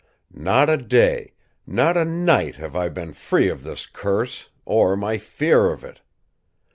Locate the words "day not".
0.77-1.95